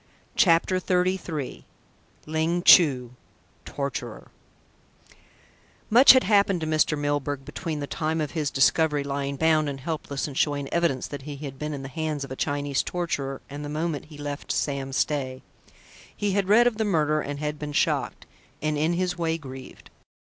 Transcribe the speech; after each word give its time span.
CHAPTER 0.35 0.79
XXXIII 0.79 1.63
LING 2.25 2.63
CHU 2.63 3.11
TORTURER 3.65 4.31
Much 5.91 6.13
had 6.13 6.23
happened 6.23 6.61
to 6.61 6.65
Mr. 6.65 6.97
Milburgh 6.97 7.45
between 7.45 7.81
the 7.81 7.85
time 7.85 8.19
of 8.19 8.31
his 8.31 8.49
discovery 8.49 9.03
lying 9.03 9.35
bound 9.35 9.69
and 9.69 9.79
helpless 9.81 10.25
and 10.25 10.35
showing 10.35 10.67
evidence 10.73 11.05
that 11.07 11.21
he 11.21 11.35
had 11.37 11.59
been 11.59 11.75
in 11.75 11.83
the 11.83 11.87
hands 11.87 12.23
of 12.23 12.31
a 12.31 12.35
Chinese 12.35 12.81
torturer 12.81 13.41
and 13.47 13.63
the 13.63 13.69
moment 13.69 14.05
he 14.05 14.17
left 14.17 14.51
Sam 14.51 14.91
Stay. 14.91 15.43
He 16.17 16.31
had 16.31 16.49
read 16.49 16.65
of 16.65 16.77
the 16.77 16.83
murder, 16.83 17.21
and 17.21 17.39
had 17.39 17.59
been 17.59 17.71
shocked, 17.71 18.25
and, 18.59 18.79
in 18.79 18.93
his 18.93 19.19
way, 19.19 19.37
grieved. 19.37 19.91